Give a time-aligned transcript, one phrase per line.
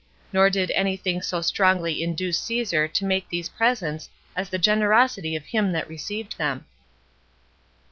[0.33, 5.35] Nor did any thing so strongly induce Caesar to make these presents as the generosity
[5.35, 6.65] of him that received them.